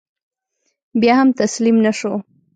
[1.01, 2.13] بیا هم تسلیم نه شو.